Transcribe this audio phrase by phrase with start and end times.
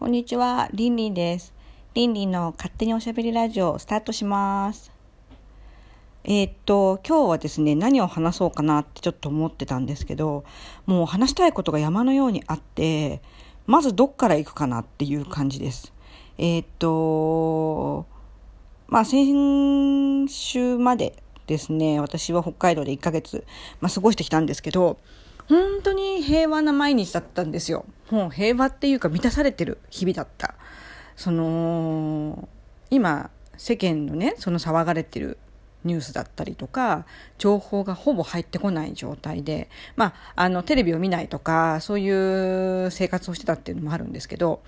[0.00, 1.52] こんにちは、リンリンです。
[1.92, 4.90] リンリンの勝手におしゃべりラジオスタートします。
[6.24, 10.44] えー、っと、今日はですね、何を話そうかなってちょっと思ってたんですけど、
[10.86, 13.20] もう話したいことが山のようにあって、
[13.66, 15.92] まずどっから行くかなっていう感じです。
[16.38, 18.06] えー、っと、
[18.88, 23.44] まあ先週までですね、私は北海道で1ヶ月、
[23.82, 24.96] まあ、過ごしてきたんですけど、
[25.46, 27.84] 本当に平和な毎日だったんですよ。
[28.10, 30.54] もう平和っていうか満たされてる日々だった。
[31.16, 32.48] その、
[32.90, 35.38] 今、世間のね、その騒がれてる
[35.84, 37.06] ニュースだったりとか
[37.38, 44.62] 情報がほぼ入ってこない状態で、まあ、あのテレビを見ないとかそういう生活をしてたっていうのもあるんですけど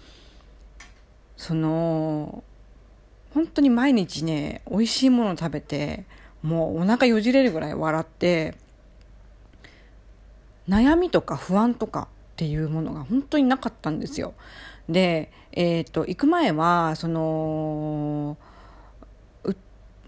[1.37, 2.43] その
[3.35, 6.05] 本当に毎日ね美味しいもの食べて
[6.43, 8.55] もうお腹よじれるぐらい笑って
[10.69, 12.09] 悩みとか不安とか
[12.43, 14.35] っていうものが本当になかったんですよ。
[14.89, 18.37] で、えーと、行く前はその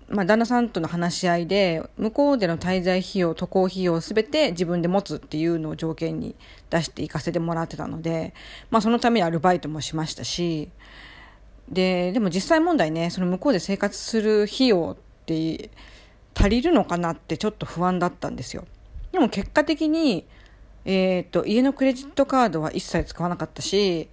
[0.09, 6.37] まあ、旦那さんとの話し合いで向こうでの滞在費用渡航費用を全て自分で持つっていうのを条件に
[6.69, 8.35] 出して行かせてもらってたので、
[8.71, 10.69] まあ、そのためにアルバイトもしましたし
[11.71, 15.71] ででも実際問題ねその向こうで生活する費用って
[16.35, 18.67] 足りるのかなってちょっと不安だったんですよ。
[19.11, 20.27] でも結果的に、
[20.85, 24.09] えーと、家のクレジットカードは一切使わなかったし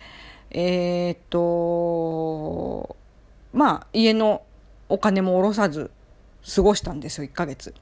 [0.52, 2.95] えっ、と
[3.53, 4.44] まあ家の
[4.89, 5.92] お金も下ろさず
[6.55, 7.73] 過ごしたんですよ1ヶ月。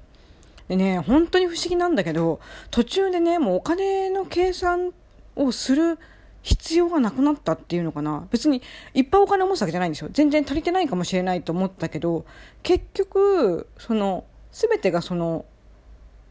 [0.68, 4.94] でね本当に不思議なんだけど途中でねもうお金の計算
[5.36, 5.98] をする
[6.44, 8.62] 必要がなくなったっていうのかな別に
[8.94, 12.26] いっぱいお金を持つわけじゃないんですよ全然足りてないかもしれないと思ったけど
[12.64, 15.46] 結局その全てがその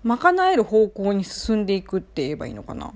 [0.08, 2.92] 賄える方向に進んでいくって言えばいいのかな？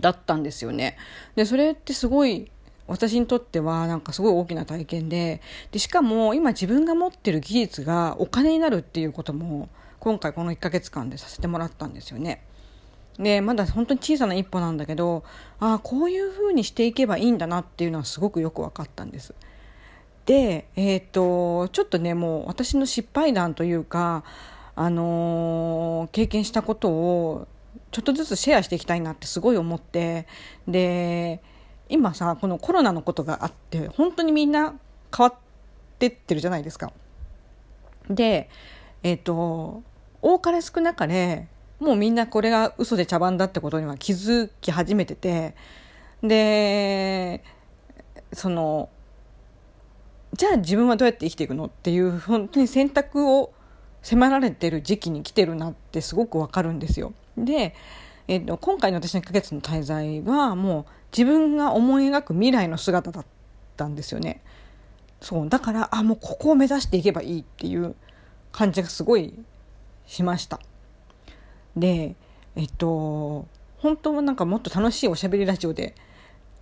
[0.00, 0.96] だったんですよね
[1.36, 2.50] でそれってすごい
[2.86, 5.40] 私にとってはなんかすごい大きな体験で
[5.72, 9.68] でしかも今自分が持ってる技術がお金になるっていうことも
[10.00, 12.44] 今回この1ヶ月間でさせてもらったんですよね。
[13.18, 15.22] でまだ本当に小さな一歩なんだけど
[15.60, 19.34] ああこういうふうにしていけばいいんだなっていうのはすごくよく分かったんです。
[20.26, 24.24] で、えーと、とちょっとねもう私の失敗談というか、
[24.76, 27.48] あのー、経験したことを
[27.90, 30.26] ちょっとずつシェアしていきたいなってすごい思って
[30.66, 31.40] で
[31.88, 34.74] 今さこのコロナのことがあって本当にみんな
[35.16, 35.34] 変わっ
[35.98, 36.92] てってるじゃないですか。
[38.10, 38.50] で
[39.02, 39.82] えっ、ー、と
[40.22, 41.48] 多かれ少なかれ
[41.78, 45.54] もうみんなこれが嘘で茶番だってことには気づき始めてて
[46.22, 47.44] で
[48.32, 48.88] その
[50.32, 53.52] じゃあ自分はどうやって生きていくのっていう本当に選択を
[54.04, 57.12] 迫られてる時期に来てるなってすごくわかるんですよ。
[57.36, 57.74] で
[58.26, 63.26] えーと、今回の私の1ヶ月の滞在はもう自分が思い描く未来の姿だっ
[63.76, 64.42] たんですよね。
[65.20, 67.94] そうだからあもうここを目指していけばいいっていう
[68.52, 69.34] 感じがすごい
[70.06, 70.60] しました。
[71.76, 72.14] で
[72.56, 73.46] えっと
[73.78, 75.94] 本当はなんかもっと楽しいおしゃべりラジオで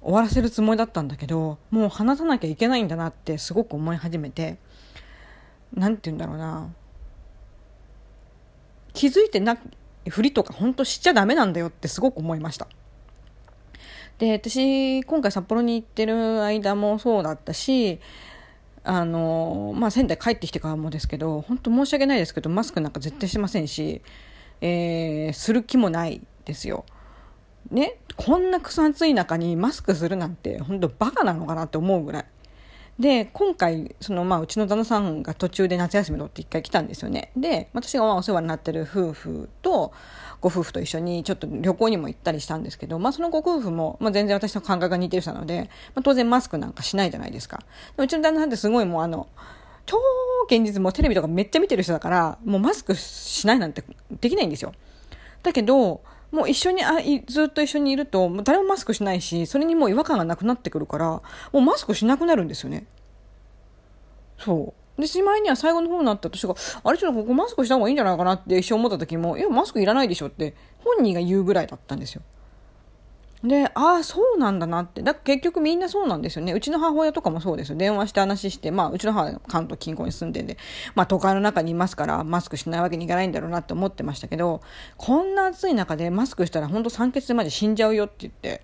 [0.01, 4.59] 終わらせるつもりだったんだけどもう話さなきゃいけないんだなってすごく思い始めて
[5.75, 6.73] 何て言うんだろうな
[8.93, 9.57] 気づいてな
[10.09, 12.69] ふりとか本当しちゃダメなんだよってすごく思いました。
[14.19, 18.01] で私今回札幌に行ってる間もそうだったし
[18.85, 24.03] あのまあ、仙台帰ってきてからもですけど本当申し訳ないですけどマスクなんか絶対しませんし、
[24.61, 26.85] えー、する気もないですよ。
[27.71, 32.25] ね、こんな草暑い中にマスクするなんて本当バカなのかなって思うぐらい
[33.03, 37.33] で今回その、まあ、うちの旦那さんが途中で夏休みのって一回来たんですよね。
[37.37, 39.93] で私がお世話になってる夫婦と
[40.41, 47.65] ご夫婦と一緒にちょっと旅行にも行ったりしたんですけど、まあ、そのご夫婦も、まあ、全然私の感覚が似てる人なので、まあ、当然マスクなんかしないじゃないですか。
[47.97, 49.27] うちの旦那さんってすごいもうあの
[49.85, 49.99] 超
[50.47, 53.83] 現実もテレビとかめっちゃ見てる人だからもうマスクしないなんて
[54.21, 54.73] できないんですよ。
[55.43, 56.03] だけど
[56.33, 56.95] もう一緒にあ
[57.27, 61.23] ずっと一緒にいるともう誰もマスクしないしそれにもう違和感がなくなってくるからも
[61.53, 62.87] うマスクしなくなるんですよね。
[64.39, 65.01] そう。
[65.01, 66.55] でしまいには最後の方になった私が
[66.85, 72.23] あれちょっとここマスクした方がいいんじゃないかなって一瞬思った時もいやマスクいらないでしょって本人が言うぐらいだったんですよ。
[73.45, 75.03] で、ああ、そうなんだなって。
[75.03, 76.53] だから結局みんなそうなんですよね。
[76.53, 77.77] うちの母親とかもそうですよ。
[77.77, 80.57] 電話して話して、まあ、うちの母は関東近郊に住んでんで、
[80.95, 84.61] まあ、都会の中にいますから、マスクしないわけにいかないんだろうなって思ってましたけど、
[84.97, 88.63] こんな暑い中でマスクしたら本当酸欠でまで死んじゃうよって言って、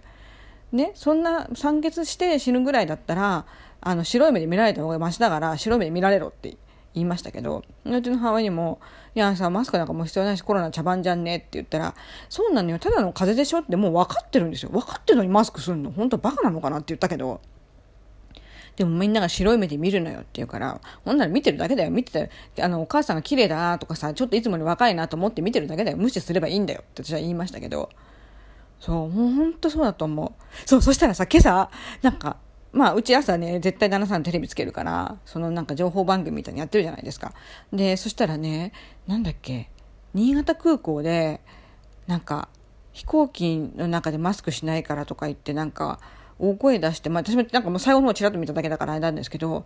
[0.70, 3.46] ね、そんな酸欠して死ぬぐらいだったら、
[3.80, 6.56] あの、白い目で見られた方がマシだから、白い目で見られろって
[6.94, 8.81] 言いましたけど、うちの母親にも、
[9.14, 11.94] いやさ、マスクなんかも必要ないし、コロナ茶番じゃんねって言ったら、
[12.29, 14.70] そうなのよ、ただの風邪でしょってもう分かってるんですよ。
[14.70, 15.90] 分かってるのにマスクするの。
[15.90, 17.40] 本当バカなのかなって言ったけど、
[18.76, 21.90] でもみんなが白い目で見るのよって言うから、ほんなら見てるだけだよ。
[21.90, 25.96] 見てたあの、お母さんが綺麗だなとかさ、ちょっといつもに若いなと思って見てるだけだよ。
[25.96, 27.90] 無視すればいいんだよって私は言いましたけど。
[28.79, 30.43] そう、もうほんとそうだと思う。
[30.64, 31.70] そう、そしたらさ、今朝、
[32.02, 32.37] なんか、
[32.72, 37.32] まあ、うち朝ね、絶対旦那さんテレビつけるから、そのなんか情報番組みたいにやってるじゃないですか。
[37.72, 38.72] で、そしたらね、
[39.06, 39.70] なんだっけ、
[40.14, 41.40] 新潟空港で、
[42.06, 42.48] なんか、
[42.92, 46.00] 飛行機の中でマスクしないからとか言って、なんか、
[46.38, 49.64] 大声出して、まあ私もなんかもう最後の方ちらっと見ただけだからあれなんですけど、っ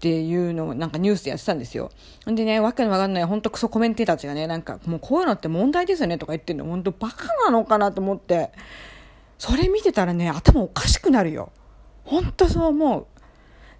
[0.00, 1.90] ていうのをなんかニュースでやってたんですよ。
[2.26, 8.50] でね、わけのわかんない、ほんとクソコメンテーターたちがね、なんかもうこういうのって問題ですよねとか言ってるの、ほんとバカなのかなと思って、
[9.38, 11.52] それ見てたらね、頭おかしくなるよ。
[12.04, 13.06] ほんとそう思う。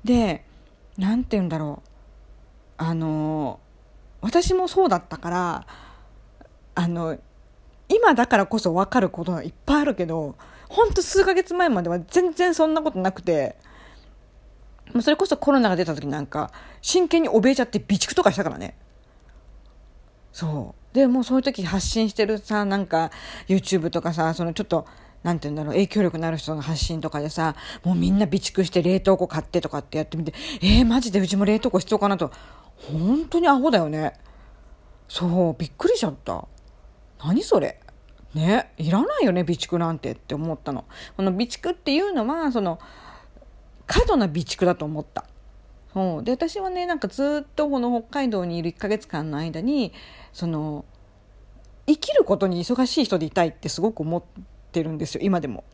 [0.04, 0.44] で、
[0.98, 1.90] なんて言うんだろう。
[2.78, 3.60] あの、
[4.20, 5.66] 私もそうだったから、
[6.74, 7.18] あの、
[7.88, 10.36] 今だからこそ分かることがいっぱいあるけど、
[10.68, 13.56] ほんと数ヶ月前までは全然そんなことなくて、
[15.02, 18.76] それこそコロナが出た時なんか、真剣に怯えちゃって備蓄とかしたからね。
[20.32, 20.94] そう。
[20.94, 23.10] で、もうそういう時発信してるさ、なんか、
[23.48, 24.86] YouTube とかさ、そのちょっと、
[25.22, 30.32] なんて言うんだろう、影響力のある人の発信とかでさ、もうみんな備蓄して冷凍庫買ってとかってやってみて、
[30.62, 32.30] えー、マジでうちも冷凍庫必要かなと。
[32.92, 34.14] 本当にアホだよね。
[35.08, 36.46] そう、びっくりしちゃった。
[37.22, 37.80] 何それ。
[38.34, 40.84] ね、いらないよね、備蓄なんてって思ったの。
[41.16, 42.78] この備蓄っていうのは、その、
[43.86, 45.24] 過度な備蓄だと思った。
[45.92, 49.92] そうで私はねなんかずっとこの北海道にいる1ヶ月間の間に
[50.32, 50.84] その
[51.86, 54.40] 生きることに忙しい人でいたいってすごく思って
[54.70, 55.64] てるんですよ今でも。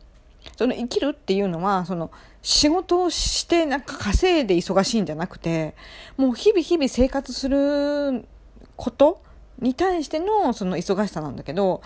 [0.55, 2.09] その生きるっていうのはその
[2.41, 5.75] 仕事をしてなんか稼いで忙しいんじゃなくて
[6.15, 8.25] もう日々日々生活する
[8.75, 9.21] こと
[9.59, 11.81] に対してのその忙しさなんだけど、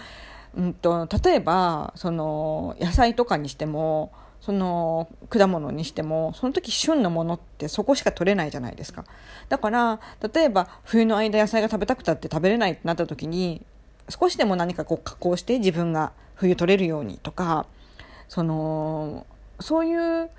[0.56, 4.12] うんと、例えばその野菜とかにしても
[4.42, 9.06] その果物にしてもその時旬のものってそこしか取れないじゃないですか
[9.50, 10.00] だから
[10.34, 13.64] 例えば冬の間野菜が食べたくたって食べれないってなった時に
[14.10, 16.12] 少しでも何かこう加工して自分が
[16.42, 17.68] 冬取れるようにとか
[18.28, 19.28] その
[19.60, 20.30] そういう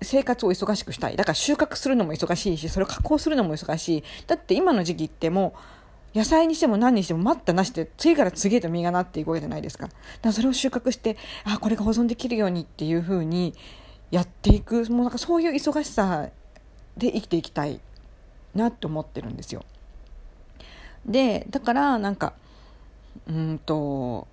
[0.00, 5.54] 生活を忙しくしたいだから収穫するのも忙しいしそれを加工するのも忙しいだって今の時期っても
[6.14, 9.88] う野菜にしても何にしても待ったなしで次から次へと実がなっていくわけじゃないですか。
[9.88, 13.54] だからそれを収穫してあこれが保存できるようにっていうふうに
[14.12, 16.28] やっていくもうなんかそういう忙しさ
[16.96, 17.80] で生きていきたい
[18.54, 19.64] なって思ってるんですよ。
[21.04, 22.34] でだからなんか
[23.28, 24.28] うんと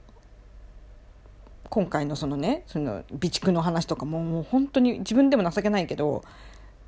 [1.76, 6.24] 今回のそのねその備蓄の話とかももう本当に自分でも情けないけど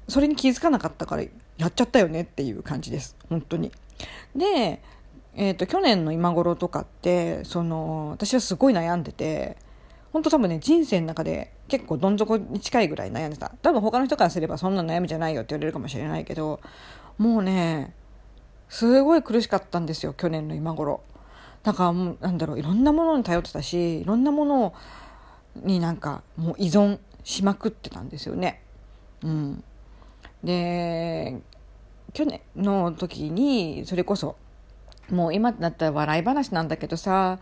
[0.07, 1.23] それに気づかなかったから
[1.57, 3.17] やっちゃったよねっていう感じです。
[3.27, 3.73] 本当に。
[4.33, 4.81] で、
[5.35, 9.57] えーと、去年の今頃とかってその私はすごい悩んでて
[10.13, 13.51] 本当多分ね人生の中で結構どん底に近いぐらい悩んでた。
[13.61, 16.61] 多分他の人からすればそんな悩みじゃないよって言われるかもしれないけど
[17.17, 17.93] もうね
[18.69, 21.01] すごい苦しかったんですよ去年の今頃。
[21.67, 24.73] だからもうなんだろういろんなものに頼ってたしいろんなもの
[25.57, 28.61] になんかもう依存しまくってたんですよね。
[29.21, 29.63] うん。
[30.45, 31.41] で
[32.13, 34.37] 去年の時にそれこそ
[35.09, 37.37] もう今だったら笑い話なんだけどさ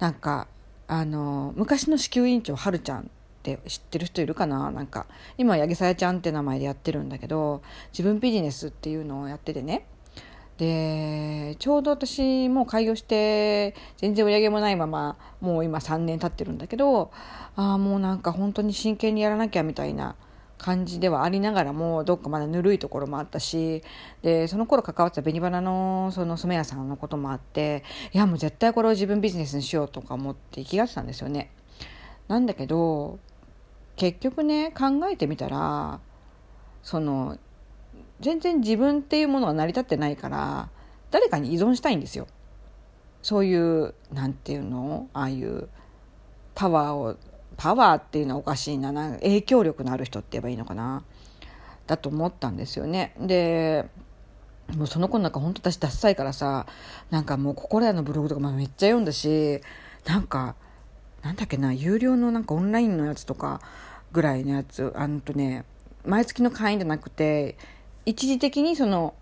[0.00, 0.48] なんか
[0.88, 3.04] あの昔の子宮委員長はるちゃんっ
[3.44, 4.72] て知ってる人いるかな？
[4.72, 5.06] なんか
[5.38, 9.86] 今八木さやちゃんって名前でやってるんだけど自分ビジネスっていうのをやっててね。
[10.58, 17.10] でちょうど私もう開業して全然売り上げもないままもう今3年経ってるんだけど
[17.56, 20.14] ああもうなんか本当に真剣にやらなきゃみたいな
[20.58, 23.82] 感じではありながらもどっかまだぬるいところもあったし
[24.22, 27.82] でその頃関わってた紅花のその染屋さんのこともあって
[28.12, 31.50] いやもう絶対これを自分ビジネスにしようとか思って生きがってたんですよね。
[32.28, 33.18] なんだけど
[33.96, 36.00] 結局ね考えてみたら
[36.82, 37.38] その
[38.22, 40.70] 全然自分っていうものが成り立ってないから
[41.10, 42.26] 誰かに依存したいんですよ。
[43.20, 45.08] そういうなんていうの？
[45.12, 45.68] ああいう
[46.54, 47.16] パワーを
[47.56, 51.04] パワーっていうのはおかしいなな影響力のある人って言えばいいのかな？
[51.86, 53.14] だと思ったんですよね。
[53.20, 53.86] で
[54.74, 56.66] もうその子なんか本当私ダッサいからさ
[57.10, 59.60] なんかもう心屋のブログとかめっちゃ読んだし
[60.06, 60.54] なんか
[61.22, 63.60] なんだっけな有料のなんかオンラインのやつとか
[64.12, 65.64] ぐらいのやつあのとね
[66.06, 67.56] 毎月の会員じゃなくて
[68.06, 69.14] 一時的にその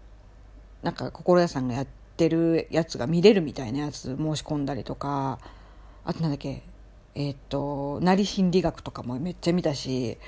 [0.83, 5.39] なんか心屋さんがやってるやつが見れるみたいなやつ申し込んだりとか
[6.05, 6.63] あとなんだっけ
[7.15, 10.19] えっ、ー、と、なり心理学とかもめっちゃ見たし、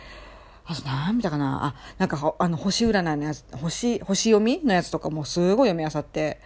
[0.64, 6.40] あと何見たかなあ、なんかあの星占いのやつ、星、星読みのやつとかもすごい読み漁って、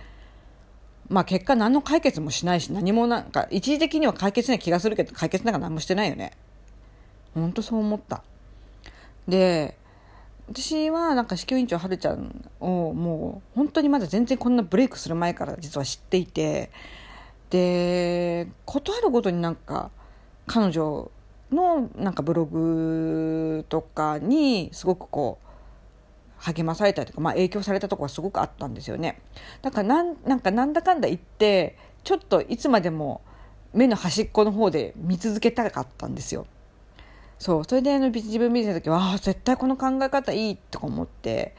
[1.09, 6.33] まあ結果何の解決もしないし、何もなんか、一時的には解決ない気がするけど、解決なんか何もしてないよね。
[7.35, 8.23] ほんとそう思った。
[9.27, 9.77] で、
[10.49, 16.71] 私はなんか子宮院長はるちゃんをもう本当にまだ全然こんなブレイクする前から実は知っていて
[17.51, 19.91] で事あるごとになんか
[20.47, 21.11] 彼女
[21.51, 25.47] のなんかブログとかにすごくこう
[26.39, 29.21] 励まされたりとか、まあ、影響されたところがすごくあったんですよね。
[29.63, 33.23] だからなんなんかなんだかんだ言ってちょっといつまでも
[33.73, 36.47] 目の端っこの方で見続けたかったんですよ。
[37.39, 41.55] そうそれであの自分見てた時はあ絶対この考え方いいとか思って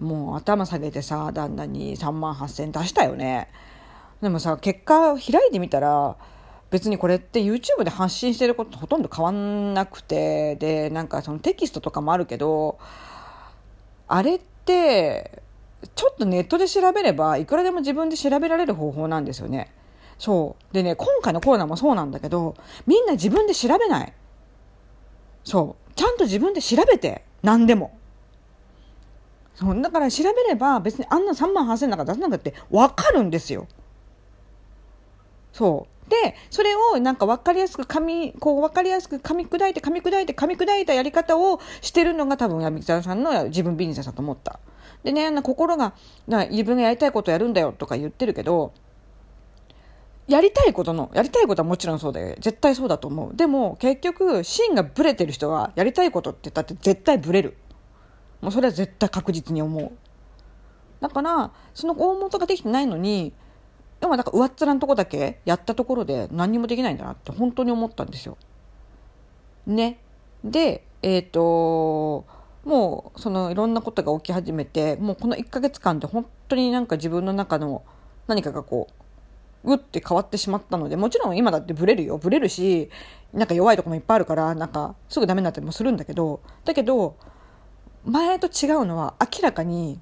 [0.00, 3.48] もう頭下げてさ旦那に3万8,000出したよね。
[4.20, 6.16] でもさ結果開いてみたら
[6.70, 12.78] 別にこれって YouTube で発信してることとほとんど変わんなくてでなんかそのテキストとかもあるけど
[14.08, 15.42] あれって
[15.94, 19.72] ちょっとネットで調べればいくらでも自分で調べられる方法なんですよね。
[20.18, 20.74] そう。
[20.74, 22.54] でね今回のコーナーもそうなんだけど
[22.86, 24.12] みんな自分で調べない。
[25.44, 25.92] そう。
[25.94, 27.24] ちゃんと自分で調べて。
[27.42, 27.98] 何でも。
[29.54, 29.82] そう。
[29.82, 33.66] だから調べれば別にあんな3万8000円なんか出さなくて分かるんですよ。
[35.52, 36.10] そう。
[36.10, 44.60] でそれをなんか分かりやすく噛みこう分かりやすく噛み砕いて噛み砕いて噛み砕いたやり方をしてるのが多分闇沢さんの自分ビジネスだと思った。
[45.04, 45.94] でね心が
[46.50, 48.72] 自分がやりたいことやるんだよとか言ってるけど
[50.28, 57.56] やりたいことのやりたいことはもちろんそうで絶対そうだと思うでも結局芯がブレてる人はやりたいことって言ったって絶対ブレる
[58.40, 59.92] もうそれは絶対確実に思う
[61.00, 63.32] だからその大元ができてないのに
[64.02, 68.36] でもなんか上っ面のとこだけやったところで何にもできないんだなって本当に思ったんですよ。
[69.64, 70.00] ね。
[70.42, 72.26] で、えっ、ー、と、
[72.64, 77.84] もうそのいろんなことが起き始めて、もうこの1ヶ月間で本当になんか自分の中の
[78.26, 79.01] 何かがこう、
[79.64, 82.18] ぐって変わってしまったので、もちろん今だってブレるよ。
[82.18, 82.90] ブレるし、
[83.32, 87.16] なんか弱いとこもいっぱいあるから、なんかすぐダメになったりもするんだけど、だけど、
[88.04, 90.00] 前と違うのは明らかに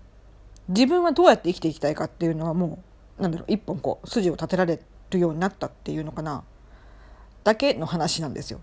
[0.68, 2.78] 自分はどうやって生きていきたいかっていうのはも
[3.18, 6.42] うなんだろう一本こう筋を立てられるようになったっていうのかな
[7.44, 8.60] だけの話なんですよ。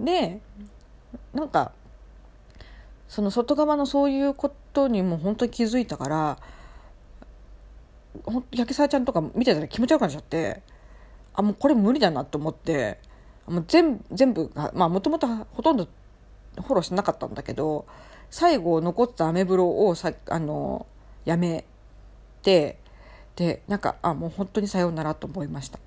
[0.00, 0.40] で
[1.32, 1.72] なんか
[3.08, 6.38] その外側のそういうことにも本当に気づいたから
[8.24, 10.62] ほんと焼きさちゃんとか見てたら気持ち悪くなっちゃって
[11.34, 12.98] あもうこれ無理だなと思って
[13.46, 15.88] もう全全部がまあもともとほとんど
[16.56, 17.86] フォローしてなかったんだけど
[18.30, 20.86] 最後残ったアメブロをさあの
[21.24, 21.64] やめ
[22.42, 22.78] て
[23.36, 25.78] でなんかあもう本当にさようならと思いました。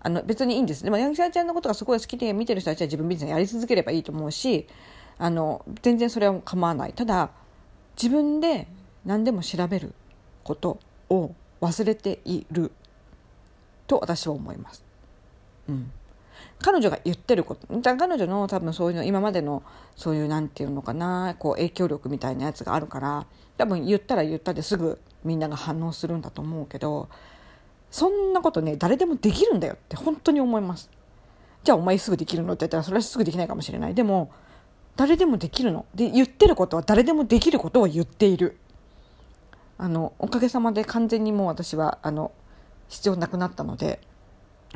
[0.00, 0.84] あの別にいいんです。
[0.84, 4.68] でも柳沢ちゃんのことがすごい好きで見てる人たちは自分ビジネスやり続ければいいと思うし
[5.18, 6.92] あの全然それは構わない。
[6.92, 7.30] ただ
[8.00, 8.68] 自分で
[9.04, 9.94] 何でも調べる
[10.44, 10.78] こと
[11.10, 12.72] を忘れている
[13.86, 14.84] と私は思います。
[15.68, 15.90] うん。
[16.58, 19.62] 彼女が言ってること彼女の多分そういうの今までの
[19.94, 23.26] そういうなんていうのかなこう影響力みたいなやつがあるから
[23.58, 27.08] 多分言ったら言ったですぐみんなが反応するんだと思うけど
[27.90, 30.90] そんなことね誰でもできるんだよって本当に思います。
[31.62, 33.94] じゃあお前すぐできるのって言ったらそれはすぐできないかもしれない。
[33.94, 34.30] でも
[34.96, 35.84] 誰でもできるの。
[35.94, 38.56] で言ってることは誰でもできることを言っている
[39.78, 42.32] あのおかげさまで完全にもう私はあの
[42.88, 44.00] 必要なくなったので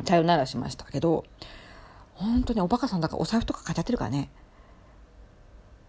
[0.05, 1.25] さよならしましたけど
[2.15, 4.31] 本当におバカさんだからお財布とか買っちゃってるからね。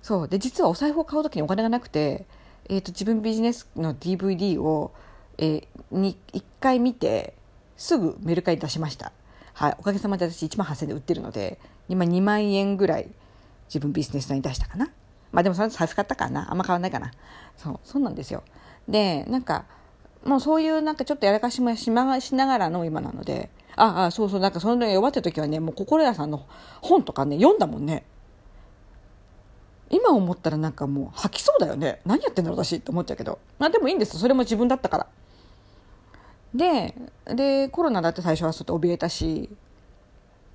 [0.02, 0.28] そう。
[0.28, 2.26] で実はお財布を買う時にお金がなくて
[2.70, 4.94] えーと、自分ビジネスの DVD を、
[5.38, 7.34] えー、に1回見て
[7.76, 9.12] すぐメルカリ出しました、
[9.54, 13.10] はい、おかげさまで私1万8000円で売ってるので今2万円ぐらい
[13.68, 14.90] 自分ビジネスさんに出したかな。
[15.32, 16.52] まあでもそれ財布買ったかな。
[16.52, 17.12] あんま変わないかな。
[17.56, 17.80] そう。
[17.86, 18.44] そうなんですよ。
[18.88, 19.66] でなんか
[20.26, 26.46] もうそういうなんかちょっとやらかしもしながらの今なのでああそうそうなんかその弱って時はねもう心屋さんの
[26.82, 28.04] 本とかね読んだもんね。
[29.90, 32.00] 今思ったらなんかもう吐きそうだよね。
[32.06, 33.40] 何やってんだろう私って思っちゃうけど。
[33.60, 34.18] まあでもいいんです。
[34.18, 35.08] それも自分だったから。
[36.54, 36.96] で
[37.26, 39.50] でコロナだって最初はちょっと怯えたし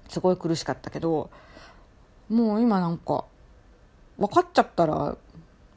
[0.08, 1.30] すごい苦しかったけど
[2.28, 3.24] もう今なんか
[4.18, 5.16] 分かっちゃったら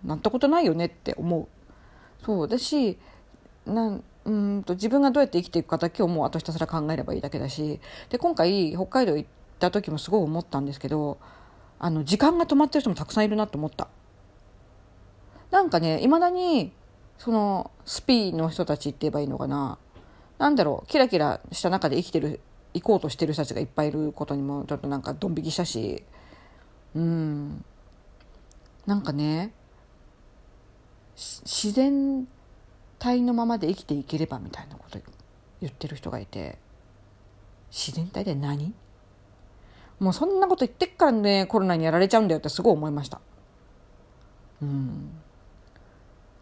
[0.03, 1.47] なんてことないよねって思う。
[2.25, 2.97] そうだし
[3.65, 11.17] なんうんと自分がどうやって生きていくかだけをもうあとひたすら考えればいいだけだしで今回北海道行った時もすごい思ったんですけど
[11.79, 13.87] あの時間が止まってる人もたくさんいるなと思った。
[15.49, 16.71] なんかねいまだに
[17.17, 19.77] そのスピーの人たちって言えばいいのかな。
[20.37, 22.39] なんだろうキラキラした中で生きてる
[22.73, 26.03] 行こうとしてる人たちがいっぱいいることにもちょっとなんかドン引きしたし
[26.95, 27.65] うん。
[28.85, 29.53] なんかね
[31.19, 32.25] 自然
[32.97, 34.99] 体のままで生きていければみたいなこと
[35.59, 36.57] 言ってる人がいて
[37.69, 38.73] 自然体で何？
[39.99, 43.19] もうそんなこと言ってっからねコロナにやられちゃうんだよってすごい思いました。
[44.61, 45.11] うん。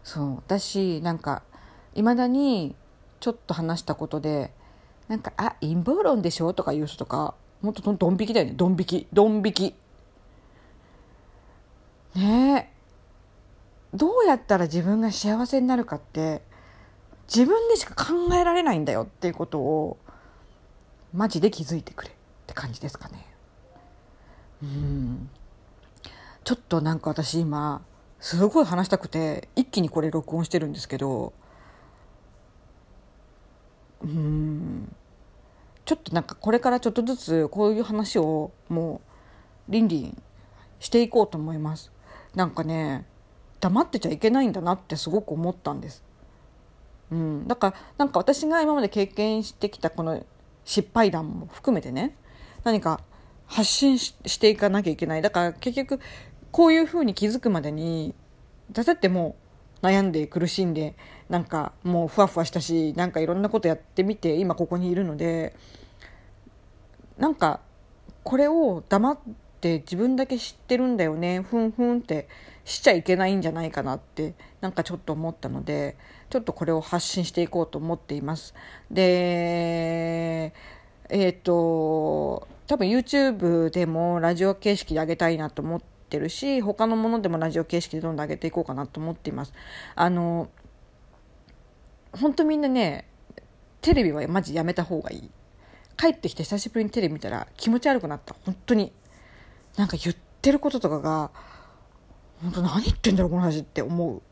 [0.04, 0.42] そう。
[0.46, 1.42] だしなんか
[1.96, 2.76] いまだに
[3.18, 4.52] ちょっと話したことで
[5.08, 8.52] なんか「あ陰謀論でしょ?」とか言う人とかもっとドン引きだよね。
[8.54, 9.06] ドン引き。
[9.12, 9.74] ドン引き。
[12.14, 12.77] ねえ。
[13.94, 16.42] どうやったら自分が幸せになるかって
[17.34, 19.98] 自分でしか考えられないんだよっていうことを
[21.12, 22.14] マジで気づいてくれっ
[22.46, 23.26] て感じですかね。
[24.62, 25.30] うん。
[26.44, 27.82] ちょっとなんか私今
[28.20, 31.32] すごい話したくて一気にこれ録音してるんですけど
[34.02, 34.94] うん。
[35.84, 39.00] ちょっとなんかこれからちょっとずつこういう話をも
[39.68, 40.14] う倫理
[40.80, 41.90] していこうと思います。
[42.34, 43.06] なんかね
[43.60, 46.02] 黙ってちゃいけないんだなってすごく思ったんです、
[47.10, 50.24] うん、だからなんか私が今まで経験してきたこの
[50.64, 52.16] 失敗談も含めてね
[52.64, 53.00] 何か
[53.46, 55.22] 発信していかなきゃいけない。
[55.22, 56.00] だから結局
[56.50, 58.14] こういうふうに気づくまでに
[58.72, 59.36] だっても
[59.82, 60.96] う悩んで苦しんで
[61.30, 65.54] なんかもうふわふわしたしなんかいろんなことやってみて今ここにいるので
[67.16, 67.60] なんか
[68.22, 72.28] これを黙って自分だけ知ってるんだよねふんふんって
[72.64, 75.96] しちゃいけないんじゃないかなってなんかちょっと思ったので
[76.30, 78.54] ちょっとこれを発信していこうと思っています。
[78.90, 80.52] で
[81.08, 89.52] えっ、ー、と多分 YouTube でもラジオ形式で上げたいなと思ってるし他のものでもラジオ形式でどんどん上げていこうかなと思っています。
[89.94, 90.50] あの
[92.12, 93.08] 本当みんなね
[93.80, 95.30] テレビはマジやめた方がいい。
[95.96, 98.92] 帰ってきて久しぶりにテレビ見たら気持ち悪くなった本当に
[99.78, 101.30] なんか言ってることとかが
[102.42, 104.22] 本当何言ってんだろうこの話って思う。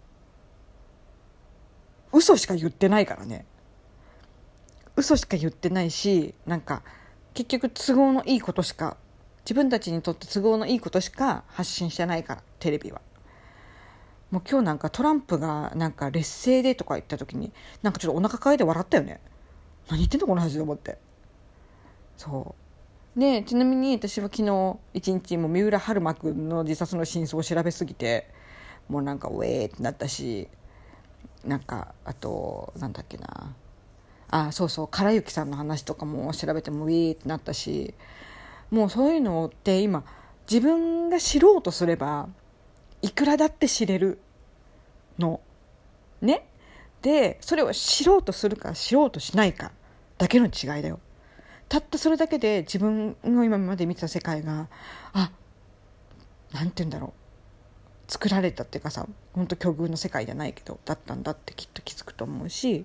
[2.13, 3.47] 嘘しか言ってないからね。
[4.97, 6.83] 嘘しか言ってないしなんか
[7.33, 8.97] 結局都合のいいことしか
[9.45, 13.01] 自分たちにとって都合のいいことしか発信してないからテレビは。
[14.33, 19.21] もう今日なんかトランプがなんか劣勢でとか言った時になんかちょっとお腹抱えて笑ったよね。
[19.89, 20.99] 何言ってんのこの話と思って。
[22.17, 22.66] そう。
[23.17, 28.29] でちなみに私は昨日一日も三浦春馬くんの自殺の真相を調べすぎて
[28.89, 30.49] もうなんかウェーってなったし
[31.43, 33.55] なんかあとなんだっけな。
[34.29, 37.95] あそうそう唐幸さんの話とかも調べてもウィーってなったし
[38.71, 40.05] もうそういうのって今
[40.51, 42.29] 自分が知ろうとすれば
[43.03, 44.19] いくらだって知れる
[45.19, 45.41] の。
[46.21, 46.47] ね。
[47.01, 49.73] でそれを知ろうとするか知ろうとしないか
[50.19, 51.01] だけの違いだよ。
[51.69, 54.69] たったそれだけで自分の今まで見てた世界が
[55.13, 55.31] あ
[56.53, 57.13] なんて言うんだろう。
[58.09, 62.85] 作られたっていうかさ本当境遇の世界じゃないけどだったんだってきっと気づくと思うし。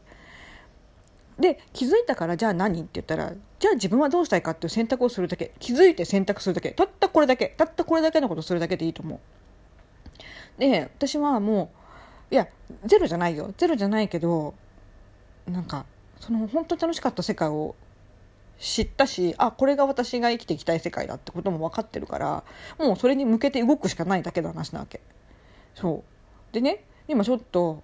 [1.39, 5.53] で気づいたからじゃあ何って言ったらじゃあ自分はどうしたいかっていう選択をするだけ。
[5.59, 6.71] 気づいて選択するだけ。
[6.71, 7.53] たったこれだけ。
[7.57, 10.59] たったこれだけのことするだけでいいと思う。
[10.59, 11.71] で私はも
[12.31, 12.47] ういや
[12.85, 13.53] ゼロじゃないよ。
[13.57, 14.53] ゼロじゃないけど
[15.47, 15.85] なんか
[16.19, 17.75] その本当に楽しかった世界を
[18.59, 22.43] 知ったしあこれが私が生きていきたい世界だってことも分かってるから
[22.77, 25.01] もうそれに向けて動くしかないだけの話なわけ。
[25.73, 26.03] そ
[26.51, 26.53] う。
[26.53, 27.81] でね今ちょっと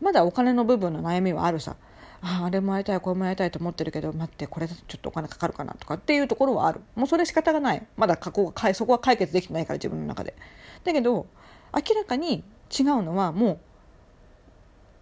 [0.00, 1.76] まだお金の部分の悩みはあるさ。
[2.24, 6.80] ああれもやりたいこれもやりたいと思ってるけど待ってこれだとちょっとお金かかるかなとかっていうところはある。
[6.94, 7.84] もうそれ仕方がない。
[7.96, 10.34] まだ過去がそこは解決できてないから自分の中で。
[10.84, 11.26] だけど
[11.74, 13.52] 明らかに違うのはも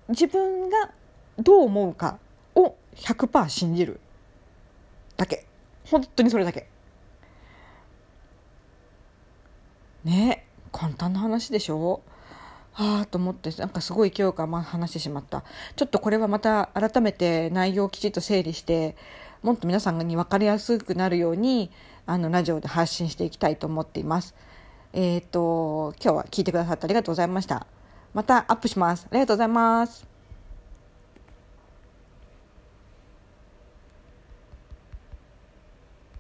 [0.08, 0.92] う自分が
[1.38, 2.18] どう思うか
[2.54, 4.00] を100%信じる。
[5.20, 5.44] だけ。
[5.85, 6.66] 本当にそれだけ。
[10.02, 12.00] ね簡単な話でしょ？
[12.72, 15.44] はあと思ってなんかすごい勢い感話してしまった。
[15.76, 18.96] ちょっとこれはまた改めて内容をきちっと整理して
[19.42, 21.70] もっと皆さんに分かりやすくなるように
[22.06, 24.35] あのラジオで発信していきたいと思っています。
[24.94, 27.66] えっ、ー、と今日は聞いてくださってありがとうございました。
[28.14, 29.06] またアップします。
[29.11, 30.09] ありがとうございます。